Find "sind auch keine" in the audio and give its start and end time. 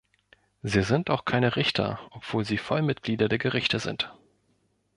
0.81-1.55